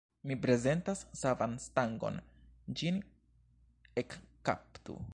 [0.29, 2.17] Mi prezentas savan stangon;
[2.81, 3.01] ĝin
[4.05, 5.01] ekkaptu.